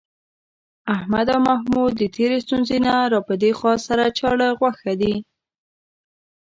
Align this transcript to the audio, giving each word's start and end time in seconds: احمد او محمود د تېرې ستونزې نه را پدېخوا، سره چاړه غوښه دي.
احمد 0.95 1.27
او 1.33 1.39
محمود 1.49 1.91
د 1.97 2.03
تېرې 2.15 2.37
ستونزې 2.45 2.77
نه 2.85 2.93
را 3.11 3.19
پدېخوا، 3.27 3.73
سره 3.87 4.03
چاړه 4.17 4.47
غوښه 4.59 4.93
دي. 5.01 5.15